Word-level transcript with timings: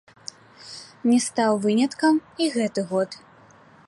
Не 1.09 1.19
стаў 1.25 1.53
выняткам 1.65 2.13
і 2.45 2.49
гэты 2.57 2.81
год. 2.93 3.09